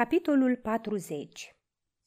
Capitolul 0.00 0.56
40 0.56 1.56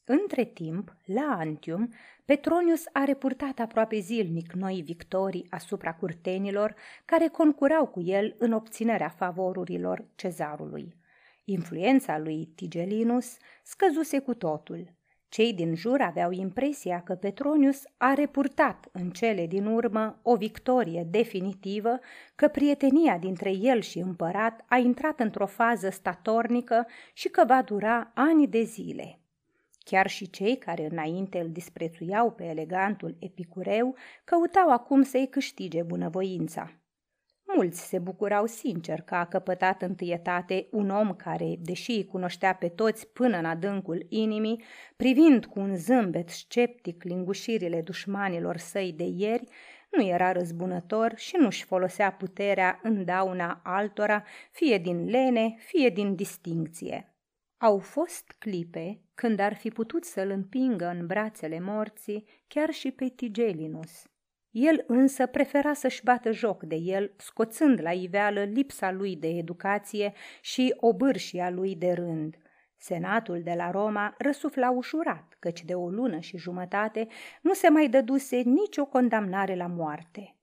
Între 0.06 0.46
timp, 0.46 0.96
la 1.06 1.36
Antium, 1.40 1.94
Petronius 2.26 2.84
a 2.94 3.04
repurtat 3.04 3.60
aproape 3.60 4.00
zilnic 4.00 4.52
noi 4.52 4.82
victorii 4.82 5.48
asupra 5.50 5.94
curtenilor 5.94 6.76
care 7.06 7.28
concurau 7.28 7.88
cu 7.88 8.02
el 8.02 8.36
în 8.38 8.52
obținerea 8.52 9.10
favorurilor 9.10 10.06
cezarului. 10.16 10.96
Influența 11.44 12.18
lui 12.18 12.46
Tigelinus 12.56 13.38
scăzuse 13.64 14.20
cu 14.20 14.34
totul. 14.34 14.94
Cei 15.34 15.54
din 15.54 15.76
jur 15.76 16.02
aveau 16.02 16.32
impresia 16.32 17.02
că 17.02 17.16
Petronius 17.16 17.84
a 17.98 18.14
repurtat 18.14 18.90
în 18.92 19.10
cele 19.10 19.48
din 19.48 19.66
urmă 19.66 20.20
o 20.22 20.36
victorie 20.36 21.08
definitivă, 21.10 22.00
că 22.36 22.48
prietenia 22.48 23.18
dintre 23.18 23.52
el 23.52 23.82
și 23.82 24.00
împărat 24.00 24.66
a 24.68 24.78
intrat 24.78 25.20
într-o 25.20 25.46
fază 25.46 25.90
statornică 25.90 26.88
și 27.14 27.30
că 27.30 27.44
va 27.48 27.62
dura 27.62 28.12
ani 28.14 28.48
de 28.48 28.62
zile. 28.64 29.20
Chiar 29.84 30.08
și 30.08 30.30
cei 30.30 30.58
care 30.58 30.88
înainte 30.92 31.40
îl 31.40 31.50
disprețuiau 31.50 32.32
pe 32.32 32.44
elegantul 32.44 33.16
epicureu 33.20 33.96
căutau 34.24 34.70
acum 34.70 35.02
să-i 35.02 35.28
câștige 35.28 35.84
bunăvoința. 35.84 36.83
Mulți 37.56 37.88
se 37.88 38.00
bucurau 38.00 38.46
sincer 38.46 39.02
că 39.02 39.16
a 39.16 39.26
căpătat 39.26 39.82
întâietate 39.82 40.68
un 40.72 40.90
om 40.90 41.14
care, 41.16 41.56
deși 41.60 41.92
îi 41.92 42.06
cunoștea 42.06 42.54
pe 42.54 42.68
toți 42.68 43.08
până 43.08 43.38
în 43.38 43.46
adâncul 43.46 44.06
inimii, 44.10 44.64
privind 44.96 45.46
cu 45.46 45.60
un 45.60 45.76
zâmbet 45.76 46.30
sceptic 46.30 47.04
lingușirile 47.04 47.82
dușmanilor 47.82 48.58
săi 48.58 48.94
de 48.98 49.04
ieri, 49.04 49.44
nu 49.92 50.06
era 50.06 50.32
răzbunător 50.32 51.14
și 51.16 51.36
nu-și 51.40 51.64
folosea 51.64 52.12
puterea 52.12 52.80
în 52.84 53.06
dauna 53.06 53.62
altora, 53.64 54.24
fie 54.52 54.78
din 54.78 55.06
lene, 55.06 55.56
fie 55.58 55.90
din 55.90 56.16
distincție. 56.16 57.16
Au 57.58 57.80
fost 57.80 58.36
clipe 58.40 59.02
când 59.14 59.40
ar 59.40 59.56
fi 59.56 59.70
putut 59.70 60.04
să-l 60.04 60.30
împingă 60.30 60.86
în 60.86 61.06
brațele 61.06 61.60
morții 61.60 62.26
chiar 62.48 62.70
și 62.70 62.92
pe 62.92 63.08
Tigelinus– 63.08 64.04
el 64.54 64.84
însă 64.88 65.26
prefera 65.26 65.74
să-și 65.74 66.04
bată 66.04 66.32
joc 66.32 66.64
de 66.64 66.76
el, 66.76 67.14
scoțând 67.18 67.82
la 67.82 67.92
iveală 67.92 68.44
lipsa 68.44 68.92
lui 68.92 69.16
de 69.16 69.28
educație 69.28 70.14
și 70.42 70.76
obârșia 70.78 71.50
lui 71.50 71.76
de 71.76 71.92
rând. 71.92 72.38
Senatul 72.78 73.42
de 73.44 73.54
la 73.56 73.72
Roma 73.72 74.16
răsufla 74.18 74.70
ușurat, 74.70 75.36
căci 75.40 75.64
de 75.64 75.74
o 75.74 75.90
lună 75.90 76.20
și 76.20 76.38
jumătate 76.38 77.08
nu 77.42 77.54
se 77.54 77.70
mai 77.70 77.88
dăduse 77.88 78.36
nicio 78.38 78.86
condamnare 78.86 79.56
la 79.56 79.68
moarte. 79.68 80.36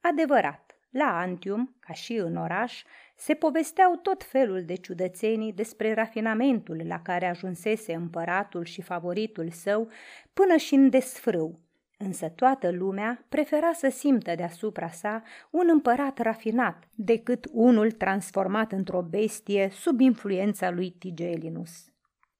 Adevărat, 0.00 0.76
la 0.90 1.18
Antium, 1.18 1.76
ca 1.80 1.92
și 1.92 2.12
în 2.12 2.36
oraș, 2.36 2.82
se 3.16 3.34
povesteau 3.34 3.96
tot 3.96 4.24
felul 4.24 4.64
de 4.64 4.74
ciudățenii 4.74 5.52
despre 5.52 5.94
rafinamentul 5.94 6.82
la 6.86 7.02
care 7.02 7.26
ajunsese 7.26 7.94
împăratul 7.94 8.64
și 8.64 8.82
favoritul 8.82 9.50
său 9.50 9.88
până 10.32 10.56
și 10.56 10.74
în 10.74 10.90
desfrâu, 10.90 11.60
Însă 12.04 12.28
toată 12.28 12.70
lumea 12.70 13.24
prefera 13.28 13.72
să 13.72 13.88
simtă 13.88 14.34
deasupra 14.34 14.88
sa 14.88 15.22
un 15.50 15.68
împărat 15.70 16.18
rafinat 16.18 16.88
decât 16.94 17.46
unul 17.52 17.90
transformat 17.90 18.72
într-o 18.72 19.02
bestie 19.02 19.68
sub 19.72 20.00
influența 20.00 20.70
lui 20.70 20.90
Tigelinus. 20.90 21.84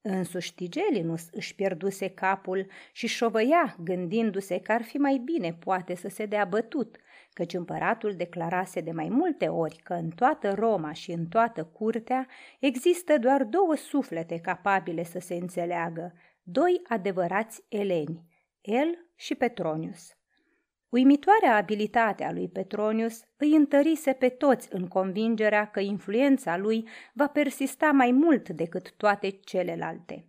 Însuși 0.01 0.55
Tigelinus 0.55 1.29
își 1.33 1.55
pierduse 1.55 2.09
capul 2.09 2.67
și 2.93 3.07
șovăia 3.07 3.77
gândindu-se 3.85 4.61
că 4.61 4.73
ar 4.73 4.83
fi 4.83 4.97
mai 4.97 5.21
bine 5.25 5.57
poate 5.65 5.95
să 5.95 6.09
se 6.09 6.27
dea 6.27 6.45
bătut, 6.45 6.97
căci 7.33 7.55
împăratul 7.55 8.15
declarase 8.17 8.81
de 8.81 8.93
mai 8.93 9.09
multe 9.09 9.49
ori 9.49 9.77
că 9.77 9.93
în 9.93 10.09
toată 10.09 10.55
Roma 10.55 10.93
și 10.93 11.11
în 11.11 11.27
toată 11.27 11.65
curtea 11.65 12.27
există 12.61 13.19
doar 13.19 13.45
două 13.45 13.77
suflete 13.77 14.39
capabile 14.39 15.05
să 15.05 15.19
se 15.19 15.35
înțeleagă, 15.35 16.13
doi 16.43 16.81
adevărați 16.89 17.65
eleni, 17.69 18.31
el 18.63 19.07
și 19.17 19.35
Petronius. 19.35 20.17
Uimitoarea 20.89 21.57
abilitate 21.57 22.25
a 22.25 22.33
lui 22.33 22.49
Petronius 22.49 23.21
îi 23.37 23.55
întărise 23.55 24.13
pe 24.13 24.29
toți 24.29 24.69
în 24.71 24.89
convingerea 24.89 25.71
că 25.71 25.81
influența 25.81 26.57
lui 26.57 26.89
va 27.15 27.27
persista 27.27 27.91
mai 27.91 28.11
mult 28.11 28.49
decât 28.49 28.93
toate 28.97 29.31
celelalte. 29.31 30.27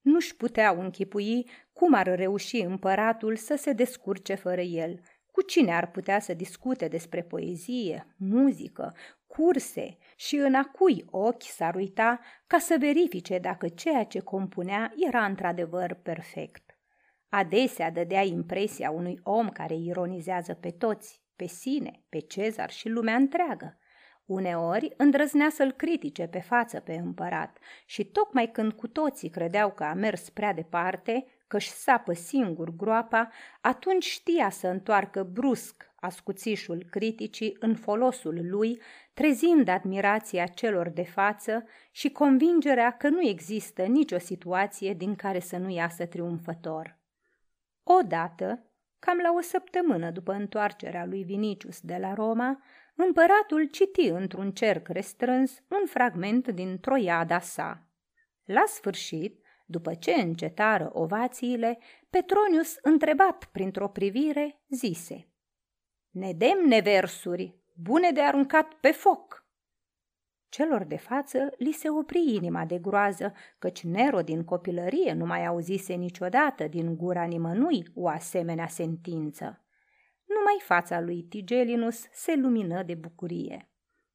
Nu-și 0.00 0.36
puteau 0.36 0.80
închipui 0.80 1.50
cum 1.72 1.94
ar 1.94 2.14
reuși 2.14 2.56
împăratul 2.56 3.36
să 3.36 3.56
se 3.56 3.72
descurce 3.72 4.34
fără 4.34 4.60
el, 4.60 5.00
cu 5.32 5.42
cine 5.42 5.74
ar 5.74 5.90
putea 5.90 6.18
să 6.18 6.34
discute 6.34 6.88
despre 6.88 7.22
poezie, 7.22 8.06
muzică, 8.16 8.94
curse 9.26 9.96
și 10.16 10.36
în 10.36 10.54
a 10.54 10.64
cui 10.64 11.04
ochi 11.10 11.42
s-ar 11.42 11.74
uita 11.74 12.20
ca 12.46 12.58
să 12.58 12.76
verifice 12.78 13.38
dacă 13.38 13.68
ceea 13.68 14.04
ce 14.04 14.20
compunea 14.20 14.92
era 14.96 15.24
într-adevăr 15.24 15.94
perfect. 15.94 16.65
Adesea 17.28 17.90
dădea 17.90 18.22
impresia 18.22 18.90
unui 18.90 19.20
om 19.22 19.48
care 19.48 19.74
ironizează 19.74 20.54
pe 20.54 20.70
toți, 20.70 21.22
pe 21.36 21.46
sine, 21.46 22.04
pe 22.08 22.18
Cezar 22.18 22.70
și 22.70 22.88
lumea 22.88 23.14
întreagă. 23.14 23.78
Uneori 24.24 24.94
îndrăznea 24.96 25.48
să-l 25.50 25.72
critique 25.72 26.26
pe 26.26 26.40
față 26.40 26.80
pe 26.80 26.94
împărat 26.94 27.58
și 27.86 28.04
tocmai 28.04 28.50
când 28.50 28.72
cu 28.72 28.88
toții 28.88 29.28
credeau 29.28 29.70
că 29.70 29.84
a 29.84 29.92
mers 29.92 30.30
prea 30.30 30.52
departe, 30.52 31.26
că 31.46 31.56
își 31.56 31.70
sapă 31.70 32.12
singur 32.12 32.76
groapa, 32.76 33.30
atunci 33.60 34.04
știa 34.04 34.50
să 34.50 34.66
întoarcă 34.66 35.22
brusc 35.22 35.90
ascuțișul 35.96 36.86
criticii 36.90 37.56
în 37.58 37.74
folosul 37.74 38.48
lui, 38.50 38.80
trezind 39.14 39.68
admirația 39.68 40.46
celor 40.46 40.88
de 40.88 41.04
față 41.04 41.64
și 41.90 42.10
convingerea 42.10 42.96
că 42.96 43.08
nu 43.08 43.20
există 43.20 43.82
nicio 43.82 44.18
situație 44.18 44.94
din 44.94 45.14
care 45.14 45.40
să 45.40 45.56
nu 45.56 45.70
iasă 45.70 46.06
triumfător. 46.06 46.98
Odată, 47.88 48.70
cam 48.98 49.18
la 49.18 49.32
o 49.32 49.40
săptămână 49.40 50.10
după 50.10 50.32
întoarcerea 50.32 51.04
lui 51.04 51.22
Vinicius 51.22 51.80
de 51.80 51.96
la 51.96 52.14
Roma, 52.14 52.62
împăratul 52.94 53.64
citi 53.64 54.08
într-un 54.08 54.52
cerc 54.52 54.88
restrâns 54.88 55.62
un 55.68 55.86
fragment 55.86 56.48
din 56.48 56.80
Troiada 56.80 57.40
sa. 57.40 57.86
La 58.44 58.64
sfârșit, 58.66 59.44
după 59.66 59.94
ce 59.94 60.12
încetară 60.12 60.90
ovațiile, 60.92 61.78
Petronius, 62.10 62.76
întrebat 62.82 63.44
printr-o 63.44 63.88
privire, 63.88 64.62
zise 64.68 65.28
Nedemne 66.10 66.80
versuri, 66.80 67.54
bune 67.74 68.10
de 68.10 68.20
aruncat 68.20 68.72
pe 68.72 68.90
foc! 68.90 69.45
Celor 70.56 70.84
de 70.84 70.96
față 70.96 71.52
li 71.58 71.72
se 71.72 71.88
opri 71.90 72.34
inima 72.34 72.64
de 72.64 72.78
groază, 72.78 73.32
căci 73.58 73.84
Nero 73.84 74.22
din 74.22 74.44
copilărie 74.44 75.12
nu 75.12 75.26
mai 75.26 75.46
auzise 75.46 75.94
niciodată 75.94 76.66
din 76.66 76.96
gura 76.96 77.24
nimănui 77.24 77.86
o 77.94 78.08
asemenea 78.08 78.66
sentință. 78.66 79.64
Numai 80.26 80.60
fața 80.60 81.00
lui 81.00 81.22
Tigelinus 81.22 82.04
se 82.12 82.36
lumină 82.36 82.82
de 82.82 82.94
bucurie. 82.94 83.70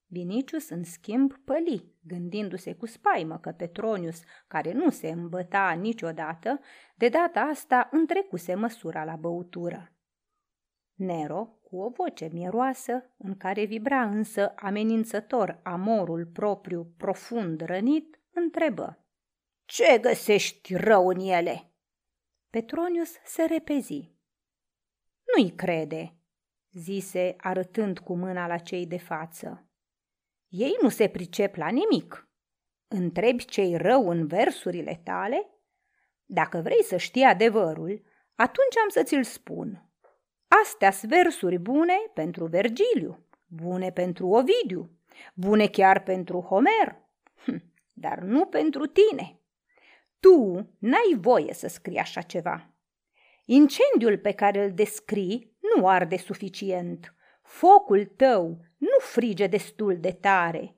Vinicius, 0.07 0.69
în 0.69 0.83
schimb, 0.83 1.33
păli, 1.45 1.95
gândindu-se 2.03 2.73
cu 2.73 2.85
spaimă 2.85 3.37
că 3.37 3.51
Petronius, 3.51 4.21
care 4.47 4.71
nu 4.71 4.89
se 4.89 5.07
îmbăta 5.07 5.71
niciodată, 5.71 6.59
de 6.95 7.09
data 7.09 7.39
asta 7.39 7.87
întrecuse 7.91 8.53
măsura 8.53 9.03
la 9.03 9.15
băutură. 9.15 9.91
Nero, 10.93 11.60
cu 11.71 11.77
o 11.77 11.89
voce 11.89 12.29
mieroasă, 12.31 13.03
în 13.17 13.37
care 13.37 13.63
vibra 13.63 14.03
însă 14.03 14.53
amenințător 14.55 15.59
amorul 15.63 16.25
propriu 16.25 16.93
profund 16.97 17.61
rănit, 17.61 18.19
întrebă. 18.33 19.05
Ce 19.65 19.97
găsești 20.01 20.75
rău 20.75 21.07
în 21.07 21.19
ele?" 21.19 21.71
Petronius 22.49 23.11
se 23.25 23.43
repezi. 23.43 24.15
Nu-i 25.35 25.49
crede," 25.55 26.15
zise 26.71 27.35
arătând 27.37 27.99
cu 27.99 28.15
mâna 28.15 28.47
la 28.47 28.57
cei 28.57 28.87
de 28.87 28.97
față. 28.97 29.65
Ei 30.47 30.77
nu 30.81 30.89
se 30.89 31.07
pricep 31.07 31.55
la 31.55 31.69
nimic. 31.69 32.29
Întrebi 32.87 33.45
ce-i 33.45 33.77
rău 33.77 34.09
în 34.09 34.27
versurile 34.27 35.01
tale? 35.03 35.49
Dacă 36.25 36.61
vrei 36.61 36.83
să 36.83 36.97
știi 36.97 37.23
adevărul, 37.23 38.03
atunci 38.35 38.77
am 38.83 38.89
să 38.89 39.03
ți-l 39.03 39.23
spun. 39.23 39.90
Astea 40.59 40.91
sunt 40.91 41.11
versuri 41.11 41.57
bune 41.57 41.93
pentru 42.13 42.45
Vergiliu, 42.45 43.25
bune 43.47 43.91
pentru 43.91 44.27
Ovidiu, 44.27 44.89
bune 45.33 45.67
chiar 45.67 46.03
pentru 46.03 46.39
Homer, 46.39 47.01
hm, 47.45 47.63
dar 47.93 48.19
nu 48.19 48.45
pentru 48.45 48.85
tine. 48.85 49.39
Tu 50.19 50.69
n-ai 50.79 51.17
voie 51.19 51.53
să 51.53 51.67
scrii 51.67 51.97
așa 51.97 52.21
ceva. 52.21 52.69
Incendiul 53.45 54.17
pe 54.17 54.31
care 54.31 54.63
îl 54.63 54.71
descrii 54.71 55.57
nu 55.75 55.87
arde 55.87 56.17
suficient. 56.17 57.15
Focul 57.41 58.05
tău 58.05 58.47
nu 58.77 58.97
frige 58.99 59.47
destul 59.47 59.97
de 59.99 60.11
tare. 60.11 60.75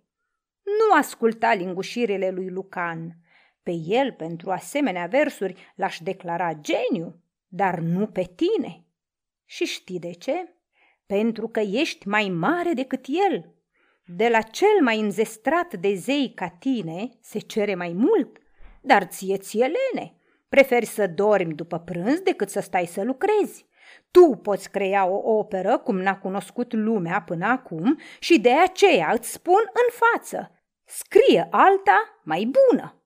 Nu 0.63 0.97
asculta 0.97 1.53
lingușirile 1.53 2.29
lui 2.29 2.49
Lucan. 2.49 3.17
Pe 3.63 3.71
el, 3.85 4.11
pentru 4.11 4.51
asemenea 4.51 5.05
versuri, 5.05 5.73
l-aș 5.75 5.99
declara 5.99 6.53
geniu, 6.53 7.21
dar 7.47 7.79
nu 7.79 8.07
pe 8.07 8.31
tine. 8.35 8.82
Și 9.53 9.65
știi 9.65 10.00
de 10.00 10.11
ce? 10.11 10.55
Pentru 11.05 11.47
că 11.47 11.59
ești 11.59 12.07
mai 12.07 12.29
mare 12.29 12.73
decât 12.73 13.05
el. 13.29 13.53
De 14.05 14.29
la 14.29 14.41
cel 14.41 14.81
mai 14.81 15.00
înzestrat 15.00 15.73
de 15.73 15.94
zei 15.94 16.31
ca 16.35 16.50
tine 16.50 17.09
se 17.21 17.39
cere 17.39 17.75
mai 17.75 17.94
mult. 17.94 18.38
dar 18.81 19.03
ție 19.03 19.38
ție 19.38 19.65
lene. 19.65 20.15
Preferi 20.50 20.85
să 20.85 21.07
dormi 21.07 21.53
după 21.53 21.79
prânz 21.79 22.19
decât 22.19 22.50
să 22.50 22.59
stai 22.59 22.85
să 22.85 23.03
lucrezi. 23.03 23.65
Tu 24.11 24.39
poți 24.41 24.69
crea 24.71 25.05
o 25.05 25.38
operă 25.38 25.77
cum 25.77 26.00
n-a 26.00 26.17
cunoscut 26.17 26.73
lumea 26.73 27.21
până 27.21 27.45
acum 27.45 28.00
și 28.19 28.39
de 28.39 28.51
aceea 28.51 29.11
îți 29.11 29.31
spun 29.31 29.61
în 29.73 29.89
față, 29.91 30.51
scrie 30.85 31.47
alta 31.51 32.21
mai 32.23 32.51
bună. 32.51 33.03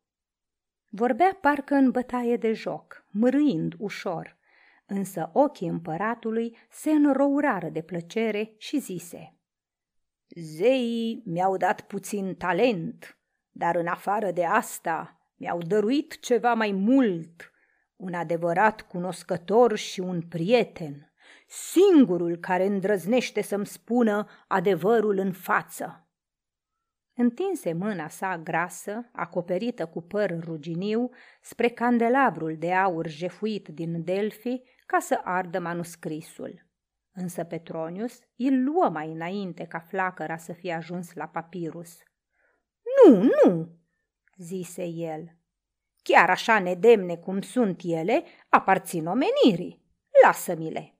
Vorbea 0.89 1.37
parcă 1.41 1.73
în 1.73 1.91
bătaie 1.91 2.37
de 2.37 2.53
joc, 2.53 3.05
mârâind 3.11 3.73
ușor, 3.77 4.37
însă 4.87 5.29
ochii 5.33 5.67
împăratului 5.67 6.57
se 6.69 6.91
înrourară 6.91 7.69
de 7.69 7.81
plăcere 7.81 8.53
și 8.57 8.79
zise 8.79 9.37
Zeii 10.35 11.21
mi-au 11.25 11.57
dat 11.57 11.81
puțin 11.81 12.35
talent, 12.35 13.19
dar 13.51 13.75
în 13.75 13.87
afară 13.87 14.31
de 14.31 14.45
asta 14.45 15.21
mi-au 15.35 15.57
dăruit 15.57 16.19
ceva 16.19 16.53
mai 16.53 16.71
mult, 16.71 17.51
un 17.95 18.13
adevărat 18.13 18.81
cunoscător 18.81 19.75
și 19.75 19.99
un 19.99 20.21
prieten, 20.21 21.13
singurul 21.47 22.37
care 22.37 22.65
îndrăznește 22.65 23.41
să-mi 23.41 23.65
spună 23.65 24.27
adevărul 24.47 25.17
în 25.17 25.31
față. 25.31 26.07
Întinse 27.13 27.73
mâna 27.73 28.07
sa 28.07 28.37
grasă, 28.37 29.09
acoperită 29.11 29.85
cu 29.85 30.01
păr 30.01 30.39
ruginiu, 30.39 31.09
spre 31.41 31.67
candelabrul 31.69 32.55
de 32.57 32.73
aur 32.73 33.07
jefuit 33.07 33.67
din 33.67 34.03
Delphi 34.03 34.61
ca 34.87 34.99
să 34.99 35.21
ardă 35.23 35.59
manuscrisul. 35.59 36.65
Însă 37.11 37.43
Petronius 37.43 38.19
îl 38.35 38.63
luă 38.63 38.89
mai 38.89 39.11
înainte 39.11 39.65
ca 39.65 39.79
flacăra 39.79 40.37
să 40.37 40.53
fie 40.53 40.73
ajuns 40.73 41.13
la 41.13 41.27
papirus. 41.27 41.97
Nu, 43.05 43.21
nu, 43.21 43.69
zise 44.37 44.85
el. 44.85 45.35
Chiar 46.03 46.29
așa 46.29 46.59
nedemne 46.59 47.15
cum 47.17 47.41
sunt 47.41 47.81
ele, 47.83 48.23
aparțin 48.49 49.07
omenirii. 49.07 49.85
Lasă-mi-le. 50.23 50.97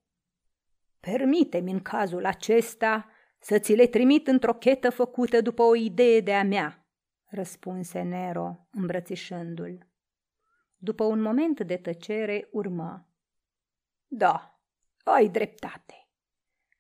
Permite-mi 0.99 1.71
în 1.71 1.81
cazul 1.81 2.25
acesta 2.25 3.09
să 3.39 3.59
ți 3.59 3.73
le 3.73 3.87
trimit 3.87 4.27
într-o 4.27 4.53
chetă 4.53 4.89
făcută 4.89 5.41
după 5.41 5.63
o 5.63 5.75
idee 5.75 6.19
de-a 6.19 6.43
mea, 6.43 6.85
răspunse 7.25 8.01
Nero, 8.01 8.67
îmbrățișându-l. 8.71 9.87
După 10.77 11.03
un 11.03 11.21
moment 11.21 11.61
de 11.61 11.77
tăcere 11.77 12.47
urmă. 12.51 13.06
Da, 14.07 14.62
ai 15.04 15.30
dreptate. 15.30 16.09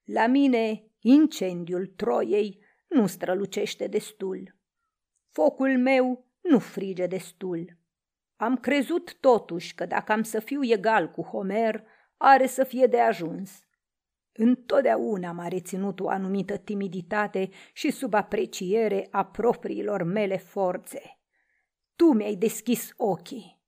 La 0.03 0.27
mine 0.27 0.91
incendiul 0.99 1.87
Troiei 1.87 2.63
nu 2.87 3.07
strălucește 3.07 3.87
destul. 3.87 4.55
Focul 5.31 5.77
meu 5.77 6.25
nu 6.41 6.59
frige 6.59 7.07
destul. 7.07 7.77
Am 8.35 8.57
crezut 8.57 9.17
totuși 9.19 9.75
că 9.75 9.85
dacă 9.85 10.11
am 10.11 10.23
să 10.23 10.39
fiu 10.39 10.63
egal 10.63 11.09
cu 11.11 11.21
Homer, 11.21 11.83
are 12.17 12.47
să 12.47 12.63
fie 12.63 12.85
de 12.85 12.99
ajuns. 12.99 13.65
Întotdeauna 14.31 15.31
m-a 15.31 15.47
reținut 15.47 15.99
o 15.99 16.09
anumită 16.09 16.57
timiditate 16.57 17.49
și 17.73 17.91
subapreciere 17.91 19.07
a 19.11 19.25
propriilor 19.25 20.03
mele 20.03 20.37
forțe. 20.37 21.19
Tu 21.95 22.05
mi-ai 22.05 22.35
deschis 22.35 22.93
ochii. 22.97 23.61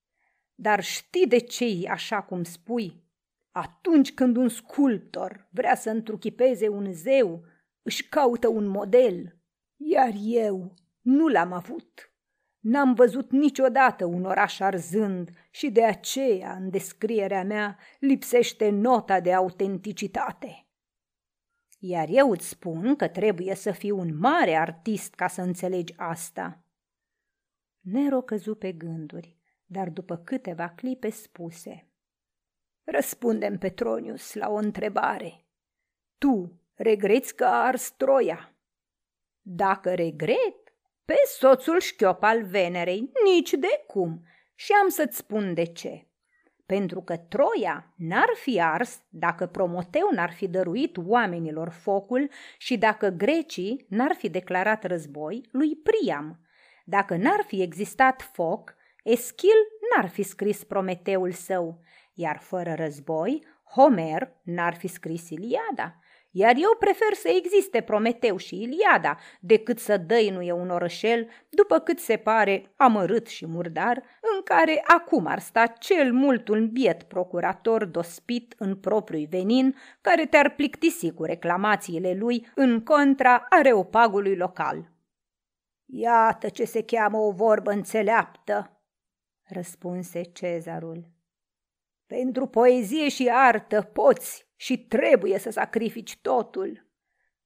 Dar 0.55 0.83
știi 0.83 1.27
de 1.27 1.37
ce 1.37 1.65
e 1.65 1.89
așa 1.89 2.21
cum 2.21 2.43
spui? 2.43 3.03
Atunci 3.59 4.13
când 4.13 4.35
un 4.35 4.49
sculptor 4.49 5.47
vrea 5.51 5.75
să 5.75 5.89
întruchipeze 5.89 6.67
un 6.67 6.91
zeu, 6.91 7.45
își 7.81 8.07
caută 8.09 8.47
un 8.47 8.65
model, 8.67 9.39
iar 9.75 10.11
eu 10.21 10.73
nu 11.01 11.27
l-am 11.27 11.51
avut. 11.51 12.13
N-am 12.59 12.93
văzut 12.93 13.31
niciodată 13.31 14.05
un 14.05 14.25
oraș 14.25 14.59
arzând 14.59 15.29
și 15.51 15.69
de 15.69 15.83
aceea, 15.83 16.53
în 16.53 16.69
descrierea 16.69 17.43
mea, 17.43 17.77
lipsește 17.99 18.69
nota 18.69 19.19
de 19.19 19.33
autenticitate. 19.33 20.67
Iar 21.79 22.07
eu 22.09 22.31
îți 22.31 22.47
spun 22.47 22.95
că 22.95 23.07
trebuie 23.07 23.55
să 23.55 23.71
fii 23.71 23.91
un 23.91 24.17
mare 24.17 24.55
artist 24.55 25.13
ca 25.13 25.27
să 25.27 25.41
înțelegi 25.41 25.93
asta. 25.97 26.63
Nero 27.79 28.21
căzu 28.21 28.55
pe 28.55 28.71
gânduri, 28.71 29.37
dar 29.65 29.89
după 29.89 30.17
câteva 30.17 30.69
clipe 30.69 31.09
spuse. 31.09 31.88
Răspundem, 32.91 33.57
Petronius, 33.57 34.33
la 34.33 34.49
o 34.49 34.55
întrebare. 34.55 35.45
Tu 36.17 36.61
regreți 36.73 37.35
că 37.35 37.45
a 37.45 37.65
ars 37.65 37.91
Troia? 37.91 38.53
Dacă 39.41 39.93
regret, 39.93 40.55
pe 41.05 41.15
soțul 41.25 41.79
șchiop 41.79 42.23
al 42.23 42.43
Venerei, 42.43 43.11
nici 43.23 43.51
de 43.51 43.83
cum. 43.87 44.23
Și 44.55 44.71
am 44.81 44.87
să-ți 44.87 45.17
spun 45.17 45.53
de 45.53 45.63
ce. 45.63 46.07
Pentru 46.65 47.01
că 47.01 47.17
Troia 47.17 47.93
n-ar 47.97 48.29
fi 48.33 48.61
ars 48.61 49.01
dacă 49.09 49.45
Promoteu 49.45 50.09
n-ar 50.11 50.31
fi 50.31 50.47
dăruit 50.47 50.97
oamenilor 50.97 51.69
focul 51.69 52.29
și 52.57 52.77
dacă 52.77 53.07
grecii 53.07 53.85
n-ar 53.89 54.15
fi 54.15 54.29
declarat 54.29 54.83
război 54.83 55.47
lui 55.51 55.75
Priam. 55.75 56.39
Dacă 56.85 57.15
n-ar 57.15 57.43
fi 57.47 57.61
existat 57.61 58.21
foc, 58.21 58.77
Eschil 59.03 59.67
n-ar 59.89 60.09
fi 60.09 60.23
scris 60.23 60.63
Prometeul 60.63 61.31
său, 61.31 61.81
iar 62.19 62.37
fără 62.37 62.73
război, 62.73 63.45
Homer 63.63 64.31
n-ar 64.43 64.75
fi 64.75 64.87
scris 64.87 65.29
Iliada 65.29 65.99
iar 66.31 66.55
eu 66.55 66.75
prefer 66.79 67.13
să 67.13 67.27
existe 67.27 67.81
Prometeu 67.81 68.37
și 68.37 68.61
Iliada 68.61 69.17
decât 69.39 69.79
să 69.79 69.97
dăinuie 69.97 70.51
un 70.51 70.69
orășel, 70.69 71.29
după 71.49 71.79
cât 71.79 71.99
se 71.99 72.17
pare 72.17 72.73
amărât 72.75 73.27
și 73.27 73.47
murdar, 73.47 74.03
în 74.35 74.41
care 74.43 74.83
acum 74.85 75.25
ar 75.25 75.39
sta 75.39 75.65
cel 75.65 76.13
mult 76.13 76.47
un 76.47 76.69
biet 76.69 77.03
procurator 77.03 77.85
dospit 77.85 78.55
în 78.57 78.75
propriul 78.75 79.27
venin, 79.29 79.75
care 80.01 80.25
te-ar 80.25 80.49
plictisi 80.55 81.11
cu 81.11 81.23
reclamațiile 81.23 82.13
lui 82.13 82.47
în 82.55 82.83
contra 82.83 83.45
areopagului 83.49 84.35
local. 84.35 84.91
Iată 85.85 86.49
ce 86.49 86.65
se 86.65 86.83
cheamă 86.83 87.17
o 87.17 87.31
vorbă 87.31 87.71
înțeleaptă, 87.71 88.81
răspunse 89.43 90.21
cezarul. 90.21 91.18
Pentru 92.09 92.47
poezie 92.47 93.09
și 93.09 93.29
artă 93.31 93.81
poți 93.81 94.47
și 94.55 94.77
trebuie 94.77 95.39
să 95.39 95.49
sacrifici 95.49 96.17
totul. 96.21 96.87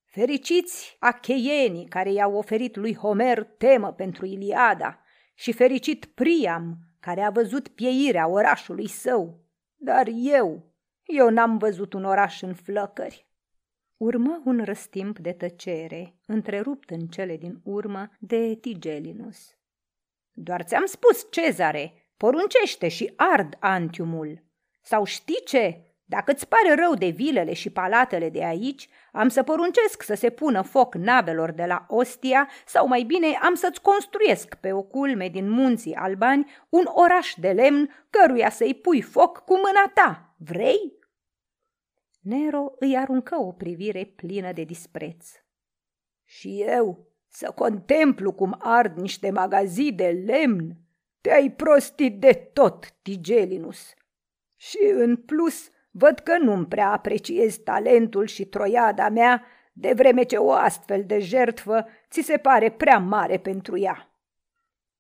Fericiți 0.06 0.96
acheienii 1.00 1.88
care 1.88 2.12
i-au 2.12 2.36
oferit 2.36 2.76
lui 2.76 2.96
Homer 2.96 3.44
temă 3.44 3.94
pentru 3.94 4.26
Iliada 4.26 5.04
și 5.34 5.52
fericit 5.52 6.06
Priam 6.06 6.78
care 7.00 7.22
a 7.22 7.30
văzut 7.30 7.68
pieirea 7.68 8.28
orașului 8.28 8.88
său. 8.88 9.46
Dar 9.76 10.08
eu, 10.14 10.74
eu 11.04 11.30
n-am 11.30 11.58
văzut 11.58 11.94
un 11.94 12.04
oraș 12.04 12.42
în 12.42 12.54
flăcări. 12.54 13.28
Urmă 13.98 14.42
un 14.46 14.64
răstimp 14.64 15.20
de 15.20 15.32
tăcere, 15.32 16.16
întrerupt 16.26 16.90
în 16.90 17.08
cele 17.08 17.38
din 17.38 17.62
urmă 17.64 18.10
de 18.20 18.56
Tigelinus. 18.62 19.58
Doar 20.32 20.64
ți-am 20.64 20.86
spus, 20.86 21.28
Cezare, 21.32 22.14
poruncește 22.18 22.88
și 22.88 23.14
ard 23.16 23.58
Antiumul. 23.60 24.52
Sau 24.84 25.04
știi 25.04 25.42
ce? 25.46 25.82
Dacă 26.06 26.32
îți 26.32 26.48
pare 26.48 26.74
rău 26.74 26.94
de 26.94 27.08
vilele 27.10 27.54
și 27.54 27.70
palatele 27.70 28.30
de 28.30 28.44
aici, 28.46 28.90
am 29.12 29.28
să 29.28 29.44
poruncesc 29.44 30.04
să 30.04 30.14
se 30.14 30.30
pună 30.30 30.62
foc 30.62 30.96
navelor 30.96 31.52
de 31.52 31.66
la 31.66 31.86
Ostia 31.88 32.50
sau 32.66 32.88
mai 32.88 33.04
bine 33.04 33.38
am 33.42 33.54
să-ți 33.54 33.82
construiesc 33.82 34.56
pe 34.56 34.74
o 34.74 34.82
culme 34.82 35.30
din 35.30 35.50
munții 35.50 35.96
albani 35.96 36.52
un 36.70 36.84
oraș 36.86 37.34
de 37.38 37.52
lemn 37.52 38.06
căruia 38.10 38.50
să-i 38.50 38.74
pui 38.74 39.02
foc 39.02 39.38
cu 39.38 39.54
mâna 39.54 39.92
ta. 39.94 40.36
Vrei? 40.38 40.94
Nero 42.22 42.74
îi 42.80 42.98
aruncă 42.98 43.36
o 43.36 43.52
privire 43.52 44.06
plină 44.06 44.52
de 44.52 44.64
dispreț. 44.64 45.30
Și 46.24 46.62
eu 46.62 47.08
să 47.30 47.52
contemplu 47.56 48.32
cum 48.32 48.56
ard 48.60 48.98
niște 48.98 49.32
magazii 49.32 49.94
de 49.94 50.24
lemn? 50.26 50.76
Te-ai 51.22 51.52
prostit 51.52 52.20
de 52.20 52.34
tot, 52.54 52.92
Tigelinus. 53.02 53.94
Și 54.70 54.92
în 54.94 55.16
plus 55.16 55.72
Văd 55.96 56.20
că 56.20 56.38
nu-mi 56.38 56.66
prea 56.66 56.92
apreciezi 56.92 57.62
talentul 57.62 58.26
și 58.26 58.46
troiada 58.46 59.10
mea, 59.10 59.46
de 59.74 59.94
vreme 59.96 60.24
ce 60.24 60.38
o 60.38 60.52
astfel 60.52 61.04
de 61.06 61.20
jertfă 61.20 61.86
ți 62.10 62.22
se 62.22 62.38
pare 62.38 62.72
prea 62.72 62.98
mare 62.98 63.40
pentru 63.40 63.78
ea. 63.78 64.14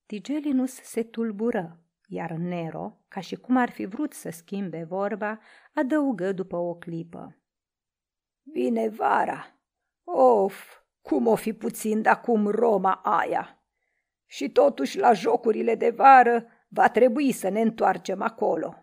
Tigelinus 0.05 0.73
se 0.73 1.03
tulbură, 1.03 1.79
iar 2.07 2.31
Nero, 2.31 2.97
ca 3.07 3.19
și 3.19 3.35
cum 3.35 3.57
ar 3.57 3.69
fi 3.69 3.85
vrut 3.85 4.13
să 4.13 4.29
schimbe 4.29 4.85
vorba, 4.89 5.39
adăugă 5.73 6.31
după 6.31 6.55
o 6.55 6.75
clipă. 6.75 7.37
Vine 8.41 8.89
vara. 8.89 9.57
Of, 10.03 10.77
cum 11.01 11.27
o 11.27 11.35
fi 11.35 11.53
puțin 11.53 12.01
de 12.01 12.09
acum 12.09 12.47
Roma 12.47 12.93
aia! 13.03 13.63
Și 14.25 14.49
totuși 14.49 14.97
la 14.97 15.13
jocurile 15.13 15.75
de 15.75 15.89
vară 15.89 16.45
va 16.67 16.89
trebui 16.89 17.31
să 17.31 17.49
ne 17.49 17.61
întoarcem 17.61 18.21
acolo. 18.21 18.82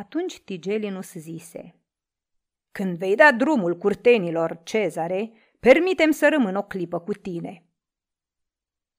Atunci 0.00 0.40
Tigelinus 0.40 1.12
zise, 1.12 1.74
Când 2.70 2.98
vei 2.98 3.14
da 3.14 3.32
drumul 3.32 3.76
curtenilor, 3.76 4.60
Cezare, 4.62 5.32
permitem 5.58 6.10
să 6.10 6.28
rămân 6.28 6.56
o 6.56 6.62
clipă 6.62 7.00
cu 7.00 7.12
tine. 7.12 7.64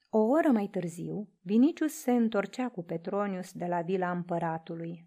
O 0.10 0.18
oră 0.18 0.48
mai 0.48 0.68
târziu, 0.68 1.30
Vinicius 1.40 1.94
se 1.94 2.12
întorcea 2.12 2.70
cu 2.70 2.84
Petronius 2.84 3.52
de 3.52 3.66
la 3.66 3.82
vila 3.82 4.12
împăratului. 4.12 5.06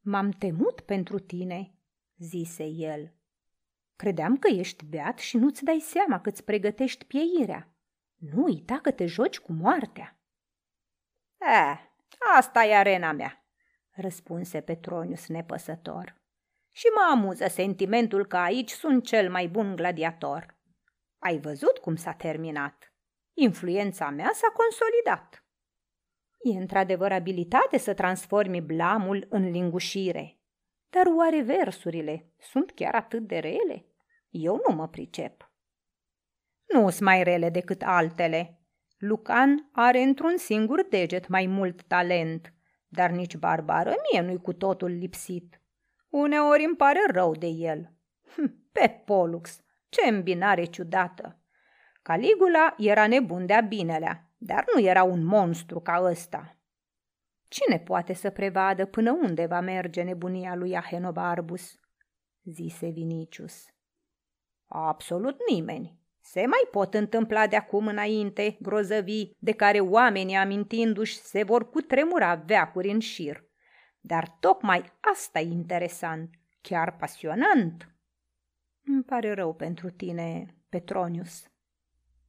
M-am 0.00 0.30
temut 0.30 0.80
pentru 0.80 1.18
tine, 1.18 1.74
zise 2.16 2.64
el. 2.64 3.14
Credeam 3.96 4.36
că 4.36 4.48
ești 4.48 4.84
beat 4.84 5.18
și 5.18 5.36
nu-ți 5.36 5.64
dai 5.64 5.78
seama 5.78 6.20
că 6.20 6.28
îți 6.28 6.44
pregătești 6.44 7.04
pieirea. 7.04 7.74
Nu 8.16 8.42
uita 8.42 8.78
că 8.82 8.90
te 8.90 9.06
joci 9.06 9.38
cu 9.38 9.52
moartea. 9.52 10.20
Eh, 11.38 11.78
asta 12.36 12.64
e 12.64 12.76
arena 12.76 13.12
mea, 13.12 13.39
răspunse 13.94 14.60
Petronius 14.60 15.28
nepăsător. 15.28 16.18
Și 16.72 16.86
mă 16.94 17.08
amuză 17.10 17.46
sentimentul 17.48 18.26
că 18.26 18.36
aici 18.36 18.70
sunt 18.70 19.04
cel 19.04 19.30
mai 19.30 19.48
bun 19.48 19.76
gladiator. 19.76 20.58
Ai 21.18 21.38
văzut 21.38 21.78
cum 21.78 21.96
s-a 21.96 22.12
terminat? 22.12 22.94
Influența 23.36 24.10
mea 24.10 24.30
s-a 24.34 24.48
consolidat. 24.48 25.44
E 26.42 26.58
într-adevăr 26.58 27.12
abilitate 27.12 27.78
să 27.78 27.94
transformi 27.94 28.60
blamul 28.60 29.26
în 29.28 29.50
lingușire. 29.50 30.40
Dar 30.90 31.06
oare 31.16 31.42
versurile 31.42 32.32
sunt 32.38 32.70
chiar 32.70 32.94
atât 32.94 33.26
de 33.26 33.38
rele? 33.38 33.86
Eu 34.28 34.62
nu 34.68 34.74
mă 34.74 34.88
pricep. 34.88 35.52
Nu 36.66 36.88
sunt 36.88 37.00
mai 37.00 37.22
rele 37.22 37.50
decât 37.50 37.82
altele. 37.82 38.60
Lucan 38.98 39.68
are 39.72 40.00
într-un 40.02 40.36
singur 40.36 40.86
deget 40.88 41.28
mai 41.28 41.46
mult 41.46 41.82
talent, 41.82 42.54
dar 42.92 43.10
nici 43.10 43.36
barbară 43.36 43.94
mie 44.10 44.20
nu-i 44.20 44.40
cu 44.40 44.52
totul 44.52 44.90
lipsit. 44.90 45.60
Uneori 46.08 46.64
îmi 46.64 46.76
pare 46.76 47.00
rău 47.10 47.34
de 47.34 47.46
el. 47.46 47.92
Hm, 48.34 48.68
pe 48.72 49.02
Polux, 49.04 49.60
ce 49.88 50.08
îmbinare 50.08 50.64
ciudată! 50.64 51.40
Caligula 52.02 52.74
era 52.78 53.06
nebun 53.06 53.46
de-a 53.46 53.60
binelea, 53.60 54.30
dar 54.38 54.64
nu 54.74 54.80
era 54.80 55.02
un 55.02 55.24
monstru 55.24 55.80
ca 55.80 56.00
ăsta. 56.02 56.56
Cine 57.48 57.78
poate 57.78 58.12
să 58.12 58.30
prevadă 58.30 58.86
până 58.86 59.10
unde 59.10 59.46
va 59.46 59.60
merge 59.60 60.02
nebunia 60.02 60.54
lui 60.54 60.76
Ahenobarbus? 60.76 61.80
zise 62.44 62.88
Vinicius. 62.88 63.66
Absolut 64.66 65.36
nimeni. 65.50 65.99
Se 66.32 66.46
mai 66.46 66.68
pot 66.70 66.94
întâmpla 66.94 67.46
de 67.46 67.56
acum 67.56 67.86
înainte 67.86 68.56
grozăvii 68.60 69.36
de 69.38 69.52
care 69.52 69.80
oamenii 69.80 70.36
amintindu-și 70.36 71.16
se 71.16 71.42
vor 71.42 71.70
cutremura 71.70 72.34
veacuri 72.34 72.90
în 72.90 72.98
șir. 72.98 73.44
Dar 74.00 74.36
tocmai 74.40 74.92
asta 75.00 75.38
e 75.40 75.42
interesant, 75.42 76.30
chiar 76.60 76.96
pasionant. 76.96 77.94
Îmi 78.84 79.02
pare 79.02 79.32
rău 79.32 79.54
pentru 79.54 79.90
tine, 79.90 80.54
Petronius. 80.68 81.44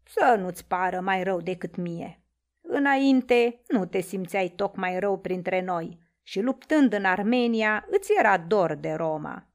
Să 0.03 0.35
nu-ți 0.39 0.67
pară 0.67 0.99
mai 0.99 1.23
rău 1.23 1.41
decât 1.41 1.75
mie. 1.75 2.23
Înainte 2.61 3.61
nu 3.67 3.85
te 3.85 3.99
simțeai 3.99 4.49
tocmai 4.49 4.99
rău 4.99 5.19
printre 5.19 5.61
noi 5.61 5.99
și 6.23 6.41
luptând 6.41 6.93
în 6.93 7.05
Armenia 7.05 7.85
îți 7.89 8.11
era 8.17 8.37
dor 8.37 8.75
de 8.75 8.91
Roma. 8.91 9.47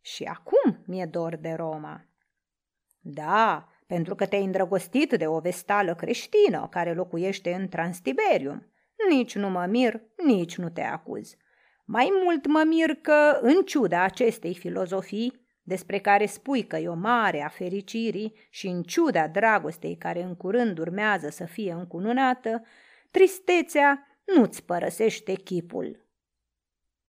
Și 0.00 0.24
acum 0.24 0.82
mi-e 0.86 1.06
dor 1.06 1.36
de 1.36 1.52
Roma. 1.52 2.08
Da, 3.06 3.68
pentru 3.86 4.14
că 4.14 4.26
te-ai 4.26 4.44
îndrăgostit 4.44 5.12
de 5.12 5.26
o 5.26 5.38
vestală 5.38 5.94
creștină 5.94 6.68
care 6.70 6.94
locuiește 6.94 7.54
în 7.54 7.68
Transtiberium. 7.68 8.72
Nici 9.08 9.34
nu 9.34 9.50
mă 9.50 9.66
mir, 9.68 10.00
nici 10.24 10.56
nu 10.56 10.68
te 10.68 10.82
acuz. 10.82 11.36
Mai 11.84 12.08
mult 12.22 12.46
mă 12.46 12.62
mir 12.66 12.94
că, 12.94 13.38
în 13.40 13.62
ciuda 13.64 14.02
acestei 14.02 14.54
filozofii, 14.54 15.46
despre 15.62 15.98
care 15.98 16.26
spui 16.26 16.66
că 16.66 16.76
e 16.76 16.88
o 16.88 16.94
mare 16.94 17.42
a 17.42 17.48
fericirii 17.48 18.34
și 18.50 18.66
în 18.66 18.82
ciuda 18.82 19.28
dragostei 19.28 19.96
care 19.96 20.22
în 20.22 20.36
curând 20.36 20.78
urmează 20.78 21.28
să 21.28 21.44
fie 21.44 21.72
încununată, 21.72 22.62
tristețea 23.10 24.06
nu-ți 24.24 24.64
părăsește 24.64 25.32
chipul. 25.32 26.03